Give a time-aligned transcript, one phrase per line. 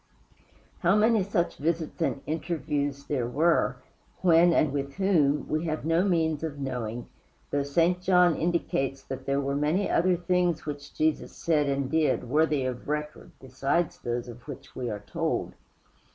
[0.79, 3.75] How many such visits and interviews there were
[4.23, 7.07] when and with whom we have no means of knowing,
[7.51, 8.01] though St.
[8.01, 12.87] John indicates that there were many other things which Jesus said and did worthy of
[12.89, 15.53] record besides those of which we are told.